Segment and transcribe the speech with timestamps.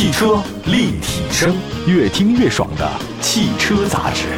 [0.00, 1.54] 汽车立体声，
[1.86, 4.28] 越听越爽的汽车杂志。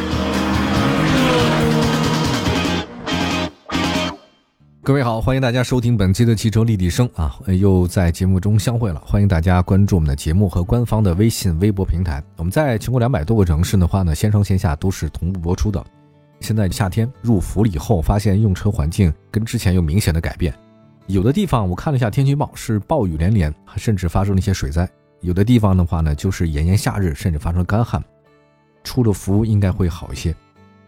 [4.81, 9.01] 各位好，欢迎大家收听本期的汽车立体声啊，又在节目中相会了。
[9.05, 12.21] 欢迎大家关注我们的节目和官方的微信、微博平台。
[12.35, 15.81] 我们在全国两百多个城市的话呢，线上线下都是同步播出的。
[16.41, 20.53] 现在夏天入伏了以后，发现用车环境跟之前有明显的改变。
[21.07, 24.85] 有的地方我看了一下天气预报，是暴雨连连，甚至发生了一些水灾；
[25.23, 28.03] 有的地方的话呢，就是炎炎夏日，甚至发生干旱。
[28.83, 30.35] 出了伏应该会好一些。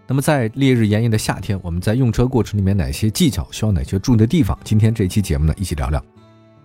[0.06, 4.56] 那么在烈日炎炎的夏天，我们在用车过程里面哪些技巧需要哪些注意的地方？
[4.64, 6.04] 今天这期节目呢，一起聊聊。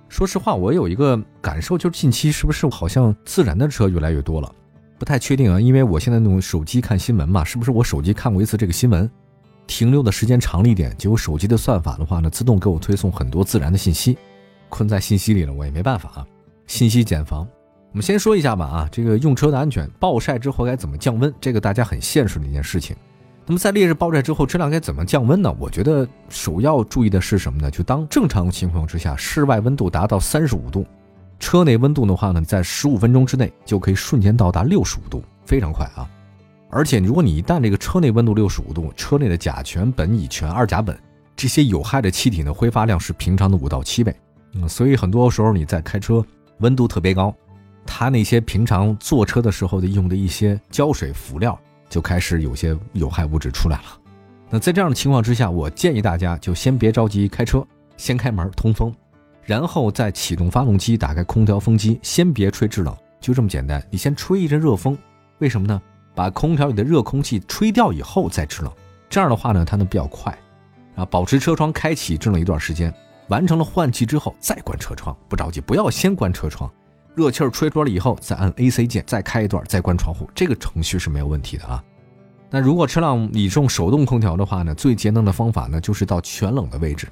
[0.09, 4.53] 说实话，我有一个感受，就是近期是不是好像自燃的车越来越多了？
[4.99, 9.09] 不太确定啊，因为我现在用手机看新闻嘛，是不是我手机看过一次这个新闻，
[9.69, 14.19] 停留的时间长了一点，结果手机的算法的话呢，自动给我推送很多自燃的信息，
[14.69, 16.27] 困在信息里了，我也没办法啊。
[16.67, 17.49] 信息茧房，
[17.93, 21.33] 我们先说一下吧啊，这个用车的安全，暴晒之后该怎么降温？
[21.41, 22.95] 这个大家很现实的一件事情。
[23.47, 25.53] 那么在烈日暴晒之后，车辆该怎么降温呢？
[25.59, 27.69] 我觉得首要注意的是什么呢？
[27.69, 30.87] 就当正常情况之下，室外温度达到三十五度，
[31.41, 36.09] 车内温度的话呢，在十五分钟之内就可以瞬间到达六十五度，非常快啊！
[36.71, 40.95] 而且如果你一旦这个车内温度六十五度，车内的甲醛、苯、乙醛、二甲苯
[41.35, 44.15] 这些有害的气体呢，挥发量是平常的五到七倍。
[44.55, 46.25] 嗯，所以很多时候你在开车，
[46.59, 47.35] 温度特别高，
[47.93, 51.59] 他那些平常坐车的时候的用的一些胶水辅料。
[51.89, 53.85] 就开始有些有害物质出来了。
[54.49, 58.95] 那在这样的情况之下，我建议大家就先别着急开车，先开门通风，
[59.43, 63.85] 然后再启动发动机，打开空调风机，先别吹制冷，就这么简单。
[63.91, 64.97] 你先吹一阵热风，
[65.39, 65.83] 为什么呢？
[66.15, 68.73] 把空调里的热空气吹掉以后再制冷，
[69.09, 70.33] 这样的话呢，它能比较快。
[70.95, 72.95] 啊，保持车窗开启制冷一段时间，
[73.27, 76.71] 完成了换气之后再关车窗，不着急，不要先关车窗。
[77.15, 81.83] 热气儿吹多了以后，再按 AC 键，再开一段，再关窗户，这个程序是没有问题的啊。
[82.49, 87.07] 那如果车辆你用手动空调的话呢，最节能的方法呢，就是到全冷的位置。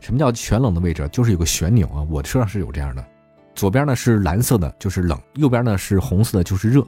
[0.00, 1.08] 什么叫全冷的位置？
[1.12, 3.04] 就是有个旋钮啊，我车上是有这样的，
[3.54, 6.84] 左边呢是蓝色的，就是冷；右边呢是红色的，就是热。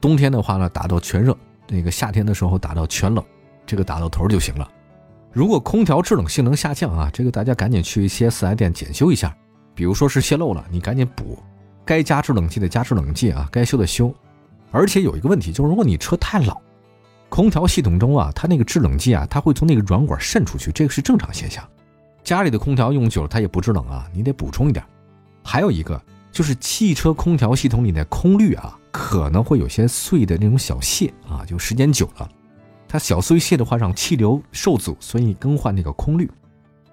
[0.00, 1.32] 冬天的话呢，打到全热；
[1.68, 3.24] 那个夏天的时候打到全冷，
[3.64, 4.70] 这个打到头就行了。
[5.32, 9.34] 如果空调制冷性能下降啊，这个大家赶紧去一些四 S 店检修一下，
[9.74, 11.38] 比如说是泄漏了，你赶紧补。
[11.88, 14.14] 该加制冷剂的加制冷剂啊，该修的修，
[14.70, 16.60] 而且有一个问题，就是如果你车太老，
[17.30, 21.66] 空调系统中啊，它那个制冷剂啊，它会从那个软管渗出去，这个是正常现象。
[22.22, 24.84] 家里的空调用久了，它也不制冷啊，你得补充一点。
[25.42, 25.98] 还有一个
[26.30, 32.30] 就是汽车空调系统里的空滤啊，可能会有些碎的那种小屑啊，就时间久了，
[32.86, 36.30] 它小碎屑的话让气流受阻，所以更换那个空滤。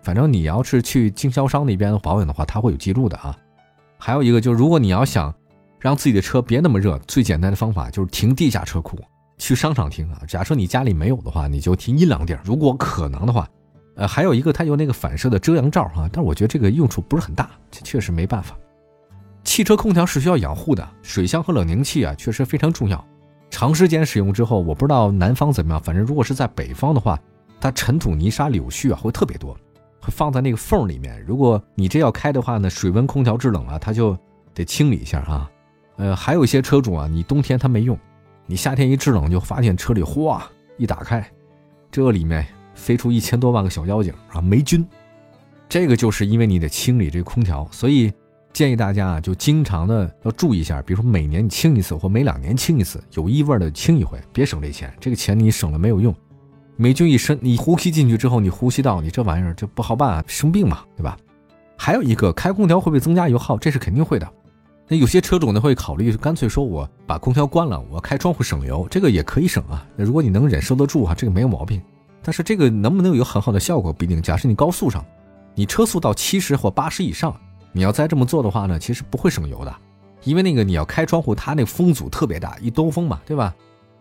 [0.02, 3.36] 反正你要是去经销商那边保养的话，它会有记录的啊。
[4.06, 5.34] 还有一个就是，如果你要想
[5.80, 9.00] 让自己的车别那么热，最简单的方法就是停地下车库，
[9.40, 10.22] 去商场停啊。
[10.28, 12.40] 假设你家里没有的话，你就停阴凉地儿。
[12.46, 13.50] 如果可能的话，
[13.96, 18.56] 呃，还有一个它有那个反射的遮阳罩啊，但是我觉得这个用处不是很大，这确实没办法。
[19.44, 23.04] 汽车空调是需要养护的，水箱和冷凝器啊，确实非常重要。
[23.50, 27.20] 长时间使用之后，我不知道南方怎么样，反正如果是在北方的话，
[27.60, 29.58] 它尘土、泥沙、柳絮啊会特别多。
[30.12, 34.18] 放在那个缝里面，如果你这要开的话呢，水温空调制冷啊，它就
[34.54, 35.50] 得清理一下啊。
[35.98, 37.98] 呃，还有一些车主啊，你冬天它没用，
[38.46, 40.46] 你夏天一制冷就发现车里哗
[40.78, 41.26] 一打开，
[41.90, 44.86] 这里面飞出一千多万个小妖精啊，霉菌。
[45.70, 48.12] 这个就是因为你得清理这个空调，所以
[48.54, 56.14] 建议大家啊，就经常的要注意一下，比如说每年你清一次，或每两年清一次，有异味的清一回，别省这钱，这个钱你省了没有用。
[56.78, 61.18] 霉菌一身，你呼吸进去之后，你呼吸道，你这玩意儿就不好办啊，生病嘛，对吧？
[61.78, 63.58] 还有一个，开空调会不会增加油耗？
[63.58, 64.30] 这是肯定会的。
[64.88, 69.88] 那有些车主呢会考虑，干脆说我把空调关了，我开窗户省油，这个也可以省啊。
[69.96, 71.82] 那如果你能忍受得住啊，这个没有毛病。
[72.22, 74.22] 但是这个能不能有很好的效果不一定。
[74.22, 75.04] 假设你高速上，
[75.54, 77.34] 你车速到七十或八十以上，
[77.72, 79.74] 你要再这么做的话呢，其实不会省油的，
[80.24, 83.56] 因为那个你要开窗户，它那风阻特别大，一兜风嘛，对吧？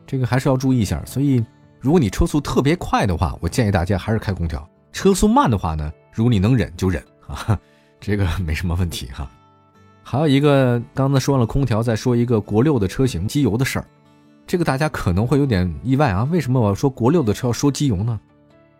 [0.07, 1.01] 这个还是要注意一下。
[1.07, 1.45] 所以。
[1.85, 4.67] 如果你车速特别快的话，我建议大家还是开空调。
[4.91, 7.61] 车速慢的话呢，如果你能忍就忍 啊，
[8.01, 9.31] 这个没什么问题哈。
[10.03, 13.85] 还有一个，刚才说了空调，再说一个国六的车型机油的事儿。
[14.47, 18.19] 这个大家可能会有点意外啊，为什么我要说国六的车要说机油呢？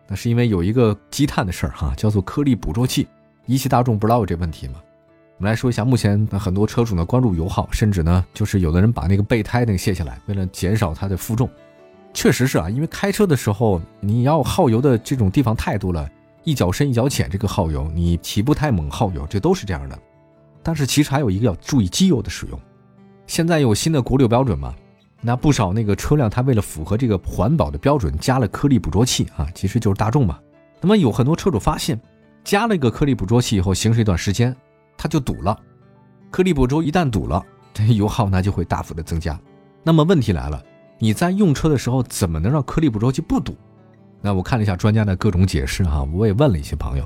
[0.07, 3.07] 那是因为有一个积碳的事儿哈，叫做颗粒捕捉器。
[3.45, 4.81] 一汽大众不知道有这问题吗？
[5.37, 11.47] 我们来说一下，目前很多车主呢关注油耗，甚至呢就是有的人把那个备胎那个卸下来，为了减少它的负重。
[12.15, 16.09] 确实是啊，因为开车的时候你要耗油的这种地方太多了，
[16.45, 19.99] 一脚深一脚浅，这个耗油你起步太猛耗油，这都是这样的。
[20.63, 22.59] 但是其实还有一个要注意机油的使用，
[23.27, 24.73] 现在有新的国六标准嘛？
[25.21, 30.39] 那不少那个车辆，它为了符合这个环保的标准，加了颗粒捕捉器啊，其实就是大众嘛。
[30.79, 31.99] 那么有很多车主发现，
[32.45, 34.55] 加了一个颗粒捕捉器以后，行驶一段时间，
[34.95, 35.59] 它就堵了。
[36.31, 39.37] 颗粒捕捉一旦堵了，这油耗那就会大幅的增加。
[39.83, 40.63] 那么问题来了，
[40.97, 43.55] 你在用车的时候怎么能让颗粒捕捉器不堵？
[44.21, 47.03] 那我看了一下专家的各种解释哈，我也问了一些朋友，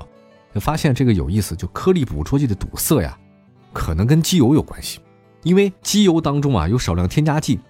[0.54, 3.18] 就发现这个有意思，就颗粒捕捉器的堵塞呀，
[3.72, 5.00] 可能跟机油有关系，
[5.42, 7.60] 因为机油当中啊有少量添加剂。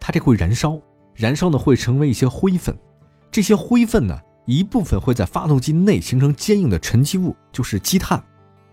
[0.00, 0.78] 它这会燃烧，
[1.14, 2.76] 燃烧呢会成为一些灰粉，
[3.30, 8.22] 这些灰分呢一部分会在发动机内形成坚硬的沉积物，就是积碳。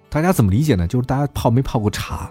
[0.09, 0.87] 大家怎么理解呢？
[0.87, 2.29] 就是大家泡没泡过茶，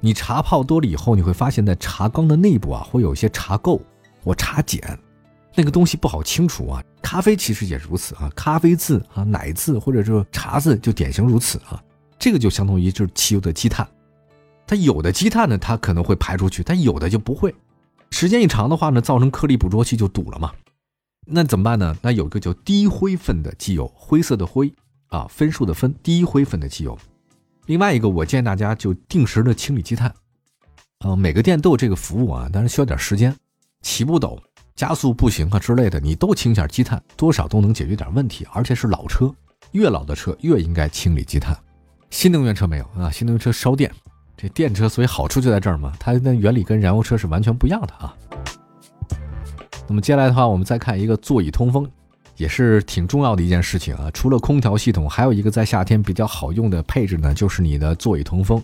[0.00, 3.80] 你茶泡多了以后，你会发现在茶缸的内部啊会有一些茶垢
[4.24, 4.98] 我茶碱，
[5.54, 6.82] 那个东西不好清除啊。
[7.02, 11.80] 咖啡其实也如此啊，咖啡渍啊、奶渍或者说茶渍就典型如此啊。
[12.18, 13.86] 这个就相当于就是汽油的积碳，
[14.66, 17.54] 它有的积碳呢它可能会排出去，但有的就不会。
[18.10, 20.52] 时间一长的话呢，造成颗粒捕捉器就堵了嘛，
[21.26, 21.96] 那怎么办呢？
[22.00, 24.72] 那有一个叫低灰分的机油，灰色的灰
[25.08, 26.96] 啊，分数的分，低灰分的机油。
[27.66, 30.14] 另外一个，我建议大家就定时的清理积碳，
[31.00, 33.34] 啊，每个店都有这个服务啊，但是需要点时间，
[33.84, 34.36] 起步陡、
[34.74, 38.44] 加速不行啊之类的，你都清下积碳，多少都能解决点问题。
[38.52, 39.32] 而且是老车，
[39.72, 41.56] 越老的车越应该清理积碳。
[42.10, 43.92] 新能源车没有啊，新能源车烧电。
[44.36, 48.16] 这电车，所以好处就在这儿嘛，它的原理跟燃油车是完全不一样的啊。
[49.86, 51.88] 那么接下来的话，我们再看一个座椅通风，
[52.36, 54.10] 也是挺重要的一件事情啊。
[54.12, 58.62] 除了空调系统，还有一个在夏天比较好用的配置呢，就是你的座椅通风。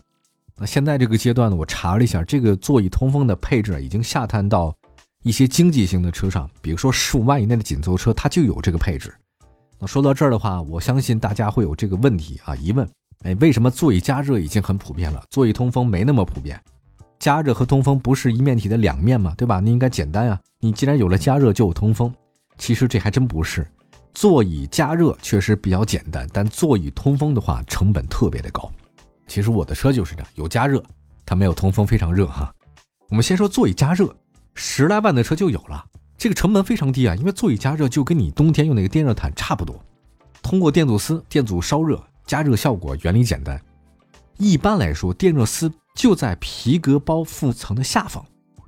[0.57, 4.75] 那现在这个阶段呢，我查了一下，这个座椅通风的配置已经下探到
[5.23, 9.13] 一些经济型的车上，比如说十五万以内的紧凑车，它就有这个配置。
[9.79, 12.89] 那说到这儿的话，我相信大家会有这个问题啊，疑问。
[13.25, 16.59] 哎，为什么座椅加热已经很普遍了，座椅通风没那么普遍？
[17.19, 19.35] 加热和通风不是一面体的两面吗？
[19.37, 19.61] 对吧？
[19.61, 20.41] 你应该简单呀。
[20.59, 22.11] 你既然有了加热，就有通风。
[22.57, 23.67] 其实这还真不是。
[24.15, 28.73] 座椅加热确实比较简单，但座椅通风的话，成本特别的高。
[29.27, 30.83] 其实我的车就是这样，有加热，
[31.27, 32.51] 它没有通风，非常热哈。
[33.11, 34.15] 我们先说座椅加热，
[34.55, 35.85] 十来万的车就有了，
[36.19, 39.83] 这个成本非常低啊，因为座椅加热就跟你冬天用那个电热毯差不多，
[40.43, 42.03] 通过电阻丝、电阻烧热。
[42.27, 43.61] 加热效果原理简单，
[44.39, 48.25] 一般来说，电热丝就在皮革包覆层的下方。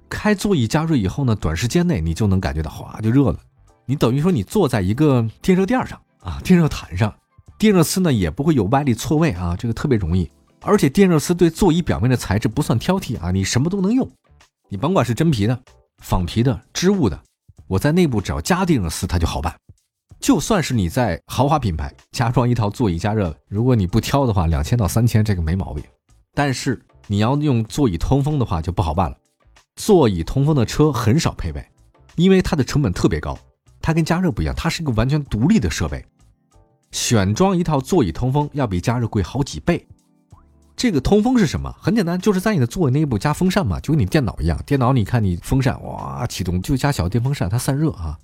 [0.08, 3.38] 开座椅加热以后呢，短时间内你就能感觉到哗就热了。
[3.86, 7.14] 你等于说你坐在一个电热垫上啊，电热毯上，
[7.56, 10.28] 电热丝呢也不会有外力错位啊，这个特别容易。
[10.62, 14.10] 而且电热丝对座椅表面的材质不算挑剔啊，你什么都能用，
[14.72, 15.62] 你甭管是真皮的、
[15.98, 17.22] 仿皮的、织物的，
[17.66, 19.54] 我在内部只要加定了丝，它就好办。
[20.18, 25.84] 就算是你在豪华品牌加装一套座椅加热，如果你不挑的话，两千到三千这个没毛病。
[26.32, 29.16] 但是你要用座椅通风的话就不好办了。
[29.76, 31.62] 座椅通风的车很少配备，
[32.16, 33.38] 因为它的成本特别高。
[33.82, 36.02] 它跟加热不一样，它是一个完全独立的设备。
[36.92, 39.86] 选装一套座椅通风要比加热贵好几倍。
[40.82, 41.72] 这个通风是什么？
[41.78, 44.60] 很简单，就是在你的座椅内部加风扇嘛，就跟你电脑一样。
[44.66, 48.18] 电脑你看你风扇哇启动就加小电风扇，它散热啊。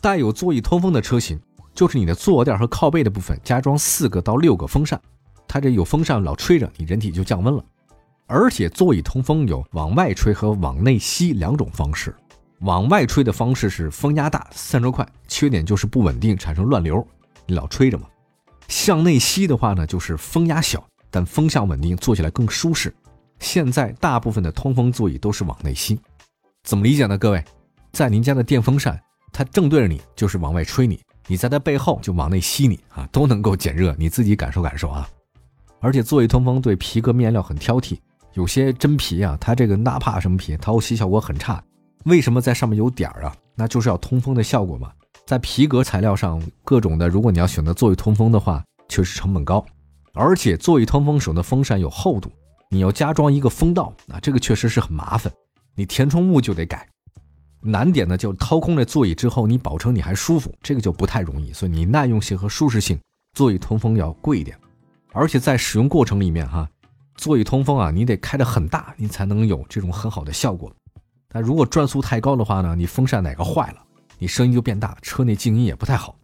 [0.00, 1.40] 带有座椅通风的车型，
[1.74, 5.00] 就是你的坐垫和靠背的部分加装四个到六个风扇，
[5.48, 7.64] 它这有风扇老吹着，你人体就降温了。
[8.28, 12.14] 而且座椅通风有往外吹和往内吸两种方式，
[12.60, 17.04] 往外吹的方式是风压大、散热快，缺点就是不稳定，产生乱流，
[17.44, 18.06] 你老吹着嘛。
[18.68, 22.94] 向内吸的话呢，就是风压小，但风向稳定，坐起来更舒适。
[23.40, 25.98] 现在大部分的通风座椅都是往内吸，
[26.64, 27.16] 怎么理解呢？
[27.16, 27.44] 各位，
[27.92, 29.00] 在您家的电风扇。
[29.30, 30.96] 它正对着你，就是往外吹你；
[31.26, 35.08] 你在它背后就往内吸你啊，都能够减热，你自己感受感受啊。
[35.80, 37.98] 而且座椅通风对皮革面料很挑剔，
[38.32, 41.62] 有些真皮啊，它这个纳帕什么皮，透气效果很差。
[42.04, 43.36] 为什么在上面有点儿啊？
[43.54, 44.90] 那就是要通风的效果嘛。
[45.26, 49.64] 在皮革材料上，各种的，如果你要选择座椅通风的话，确实成本高。
[50.18, 52.28] 而且座椅通风使用的风扇有厚度，
[52.70, 55.32] 你要加装一个风道啊，这个确实是很麻烦。
[55.76, 56.88] 你填充物就得改。
[57.60, 61.52] 难点呢，就掏空了座椅之后，你保证你还舒服，这个就不太容易。
[61.52, 62.98] 所以你耐用性和舒适性，
[63.34, 64.58] 座椅通风要贵一点。
[65.12, 66.68] 而且在使用过程里面哈，
[67.14, 70.68] 座椅通风啊，你得开得很大，你才能有这种很好的效果。
[71.28, 73.76] 但如果转速太高的话呢，你风扇哪个坏了，
[74.18, 76.17] 你声音就变大，车内静音也不太好。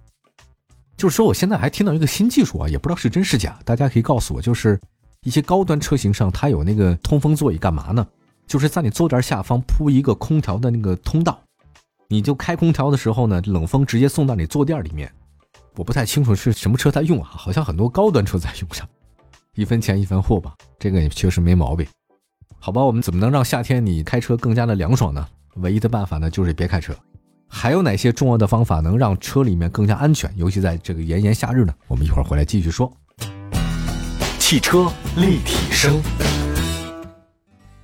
[0.96, 4.80] 就是说，我现在还听到一个新技术啊，也不知道是真是假，大家可以告诉我，就是
[5.22, 8.06] 一些高端车型上它有那个通风座椅干嘛呢？
[8.46, 11.40] 就是在你坐垫下方铺一个空调的那个通道，
[12.08, 15.10] 你就开空调的时候呢，冷风直接送到你坐垫里面。
[15.76, 18.88] 我不太清楚是什么车在用啊，好像很多高端车在用上，
[19.56, 21.86] 一分钱一分货吧，这个也确实没毛病。
[22.60, 25.26] 好吧，我们怎么能让夏天你开车更加的凉爽呢？
[25.56, 26.94] 唯一的办法呢，就是别开车。
[27.56, 30.28] 还有哪些重要的方法能让车里面更加安全？
[30.36, 31.72] 尤其在这个炎炎夏日呢？
[31.86, 32.92] 我们一会儿回来继续说。
[34.40, 36.02] 汽车立体声，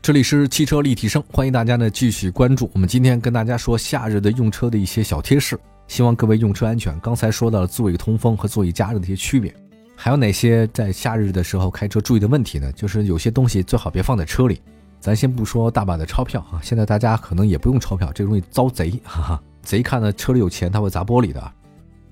[0.03, 2.69] 这里是汽车立体声，欢迎大家呢继续关注。
[2.75, 6.99] 我们今天跟大家说夏日的用车的一些小贴士，希望各位用车安全。
[6.99, 9.55] 刚才说到了座椅通风和座椅加热的一些区别。
[9.95, 12.71] 还有哪些在夏日的时候开车注意的问题呢？
[12.73, 14.61] 就是有些东西最好别放在车里。
[14.99, 21.52] 咱先不说大把的钞票啊，现在大家可能也不用钞票，这容易遭贼，哈哈，贼看呢车里有钱，他会砸玻璃的。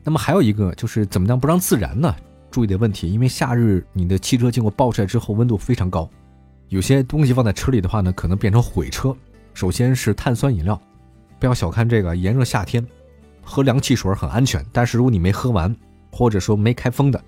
[0.05, 2.15] 那么还有一个就是怎么样不让自燃呢？
[2.51, 6.09] 注意的问题，因为夏日你的汽车经过暴晒之后温度非常高，
[6.69, 9.15] 有些东西放在车里的话呢，可能变成毁车。
[9.53, 10.81] 首先是碳酸饮料，
[11.39, 12.87] 不要小看这个，炎热夏天
[13.43, 15.75] 喝凉汽水很安全，但是如果你没喝完，
[16.11, 17.23] 或者说没开封的。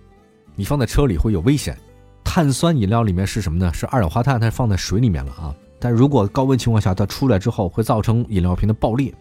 [0.55, 1.77] 你放在车里会有危险，
[2.25, 3.73] 碳酸饮料里面是什么呢？
[3.75, 5.55] 是二氧化碳，它放在水里面了啊。
[5.79, 9.13] 但如果高温情况下它出来之后，会造成饮料瓶的爆裂。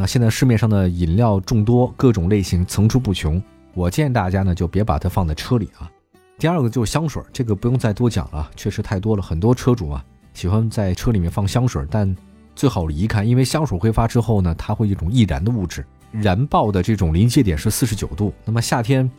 [0.00, 3.42] 那现在市面上的饮料众多，各种类型层出不穷。
[3.74, 5.90] 我建议大家呢，就别把它放在车里啊。
[6.38, 9.22] 第二个就是香水，这个不用再多讲了，确实太多了。
[9.22, 12.16] 很多车主啊喜欢在车里面放香水，但
[12.54, 18.32] 最好离开，因为香水挥发之后呢，它会一种易燃的物质，燃爆的这种临界点是四十九度。
[18.44, 19.10] 那么夏天。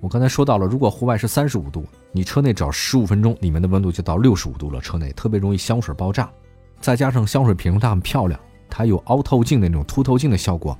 [0.00, 4.80] 我刚才说到了，如果户外是三十五度，你车内只要十五分钟，里面的温度就到六十五度了。
[4.80, 6.30] 车内特别容易香水爆炸，
[6.80, 8.38] 再加上香水瓶它很漂亮，
[8.68, 10.78] 它有凹透镜的那种凸透镜的效果，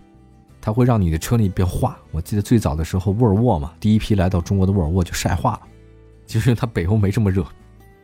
[0.60, 1.98] 它会让你的车内变化。
[2.10, 5.60] 我记得最早的时候，沃尔沃嘛，第一批来到中国的沃尔沃就晒化了，
[6.26, 7.44] 就是它北欧没这么热。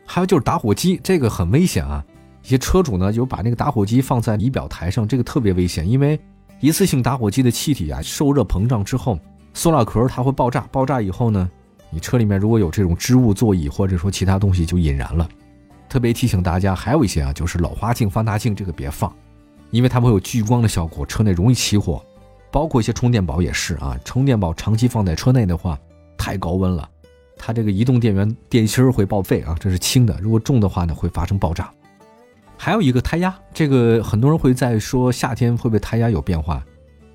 [0.07, 2.05] 还有就是打火机，这个很危险啊！
[2.43, 6.21] 一些车主呢就把那个打火机放在仪表台上，这个特别危险，因为
[6.61, 9.19] 一次性打火机的气体啊受热膨胀之后。
[9.57, 11.49] 塑料壳它会爆炸，爆炸以后呢，
[11.89, 15.29] 你车里面如果有这种织物座椅或者说其他东西就引燃了。
[15.89, 19.15] 特别提醒大家，还有一些啊，就是老花镜、放大镜这个别放，
[19.75, 22.01] 因为它会有聚光的效果，车内容易起火。
[22.53, 25.77] 包括一些充电宝也是啊，充电宝长期放在车内的话，
[26.17, 26.89] 太高温了，
[27.37, 29.57] 它这个移动电源电芯会报废啊。
[29.59, 31.69] 这是轻的，如果重的话呢，会发生爆炸。
[32.57, 36.65] 还有一个胎压，这个很多人会在说夏天会不会胎压有变化。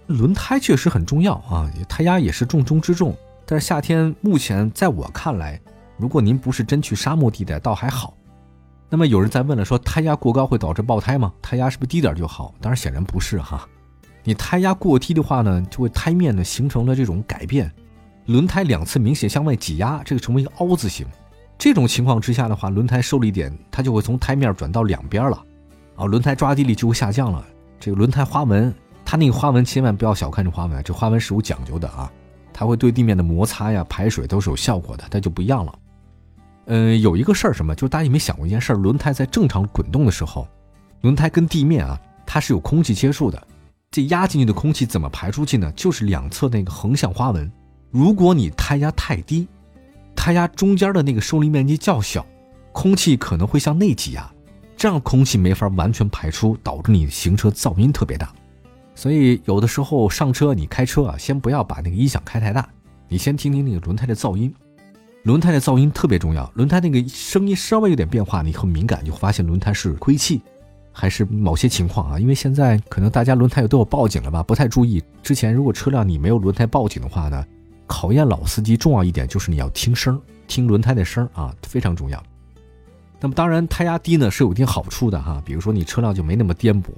[0.07, 3.15] 轮胎确实很重要啊，胎压也是重中之重。
[3.45, 5.57] 但是夏天目前在我看来，
[5.95, 8.13] 如果您不是真去沙漠地带，倒还好。
[8.89, 11.31] 那么有人在问了，说胎压过高会导致爆胎吗？
[11.41, 12.53] 胎压是不是低点就好？
[12.59, 13.67] 当然显然不是哈。
[14.23, 17.71] 你胎压过低的话呢，就会胎面呢形成了这种改变，
[18.25, 21.05] 轮胎两侧明显向外挤压，这个成为一个凹字形。
[21.57, 25.43] 这种情况之下的话，轮胎受力点它就会从胎面转到两边了，
[25.95, 27.45] 啊，轮胎抓地力就会下降了。
[27.79, 28.73] 这个轮胎花纹。
[29.05, 32.11] 它那个花纹千万不要小看这花纹，这花纹是有讲究的啊，
[32.53, 35.73] 它会对地面的摩擦呀、排水都是有效果的，它就不一样了。
[36.71, 38.75] 嗯，有一个事儿什么，就是大家有没有想过一件事儿？
[38.75, 40.47] 轮胎在正常滚动的时候，
[41.01, 43.47] 轮胎跟地面啊，它是有空气接触的，
[43.89, 45.71] 这压进去的空气怎么排出去呢？
[45.75, 47.51] 就是两侧那个横向花纹。
[47.89, 49.47] 如果你胎压太低，
[50.15, 52.23] 胎压中间的那个受力面积较小，
[52.71, 54.31] 空气可能会向内挤压，
[54.77, 58.31] 这样空气没法完全排出，导致你行车噪音特别大。
[58.93, 62.69] 所以有的时候上车你开车啊，先不要把那个音响开太大，
[63.07, 64.53] 你先听听那个轮胎的噪音，
[65.23, 66.49] 轮胎的噪音特别重要。
[66.55, 70.41] 轮胎那个声音稍微有点变化，你很敏感，就会发现轮胎是亏气，
[70.91, 72.19] 还是某些情况啊。
[72.19, 75.03] 因为现在可能大家轮胎都有报警了吧，不太注意。
[75.21, 77.45] 之前如果车辆你没有轮胎报警的话呢，
[77.85, 82.23] 考验老司机重要一点就是你要听声，听轮胎的声啊，非常重要。
[83.19, 86.89] 那么当然胎压低呢是有一定好处的哈，比如说你车辆就没那么颠簸。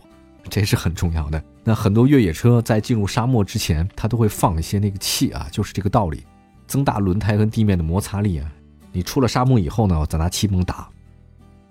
[0.49, 1.41] 这是很重要的。
[1.63, 6.23] 那很多越野车在进入沙漠之前，它都会放一些那个气啊，就是这个道理，
[6.71, 8.49] 增大轮胎跟地面的摩擦力啊。
[8.93, 10.87] 你出了沙漠以后呢，再拿气泵打。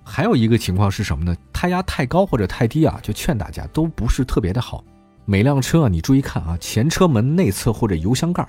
[0.05, 1.35] 还有一个情况是什么呢？
[1.53, 4.85] 胎压太高或者太低啊，就劝大家都不是特别的好。
[5.25, 8.47] 每辆车啊，你注意看啊，前车门内侧或者油箱盖，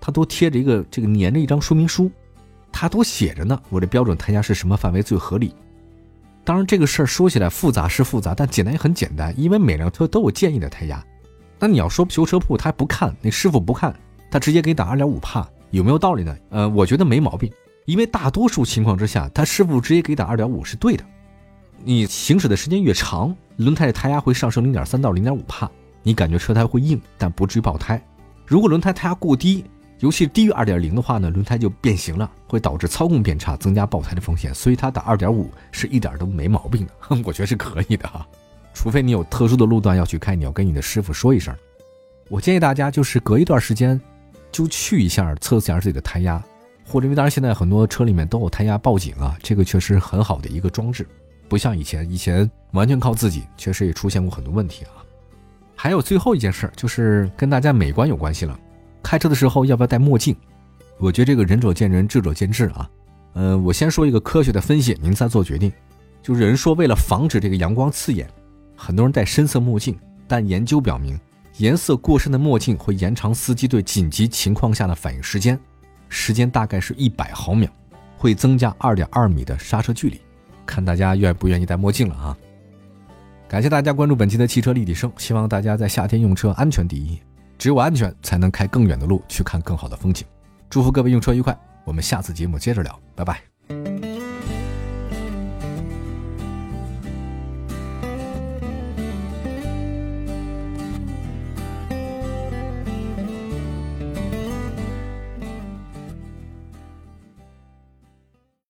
[0.00, 2.10] 它都贴着一个这个粘着一张说明书，
[2.70, 5.54] 它都写着呢，我这标准胎压是什么范围最合理。
[6.42, 11.02] 当然，这个事儿说起来复杂是复杂，但简单也很简单，因为每辆车都有建议的胎压。
[11.58, 13.94] 那你要说修车铺他不看，那师傅不看，
[14.30, 16.36] 他直接给你打二点五帕，有没有道理呢？
[16.50, 17.52] 呃，我觉得没毛病，
[17.84, 21.04] 因为大多数情况之下，他师傅直接给打二点五是对的。
[21.82, 25.68] 你行驶的时间越长，轮胎的胎压会上升零点三到零点五帕，
[26.04, 28.00] 你感觉车胎会硬，但不至于爆胎。
[28.46, 29.64] 如果轮胎胎压过低，
[29.98, 34.54] 尤其低于二点零的话呢，轮胎就变形了，会导致操控变差，增加爆胎的风险。
[34.54, 36.92] 所以它打二点五是一点都没毛病的，
[37.24, 38.24] 我觉得是可以的哈。
[38.72, 41.52] 除非你有特殊的路段要去开，你要跟你的师傅说一声。
[42.28, 44.00] 我建议大家就是隔一段时间
[44.54, 46.40] 就去一下测试一下自己的胎压，
[46.86, 51.04] 或者因为当然现在很多车里面都有胎压报警啊，这个确实很好的一个装置。
[51.48, 55.02] 不像以前，以前完全靠自己，确实也出现过很多问题啊。
[55.74, 58.56] 还有最后一件事，就是跟大家美观有关系了。
[59.02, 60.36] 开车的时候要不要戴墨镜？
[60.98, 62.88] 我觉得这个仁者见仁，智者见智啊。
[63.34, 65.72] 嗯，我先说一个科学的分析，您再做决定。
[66.22, 68.30] 就是人说为了防止这个阳光刺眼，
[68.76, 71.18] 很多人戴深色墨镜，但研究表明，
[71.58, 75.58] 颜色过深的墨镜会延长司机对紧急情况下的反应时间，
[76.08, 77.68] 时间大概是一百毫秒，
[78.16, 80.20] 会增加二点二米的刹车距离。
[80.66, 82.36] 看大家愿不愿意戴墨镜了啊！
[83.46, 87.20] 感谢大家关注本期的汽车立体声，希望大家在夏天用车安全第一，
[87.58, 90.26] 只有安全才能开更远的路，去看更好的风景。
[90.68, 93.53] 祝福各位用车愉快，我们下次节目接着聊，拜拜。